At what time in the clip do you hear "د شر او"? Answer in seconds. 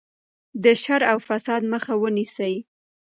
0.63-1.17